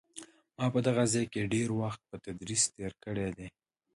[0.57, 3.47] ما په دغه ځای کې ډېر وخت په تدریس تېر کړی دی.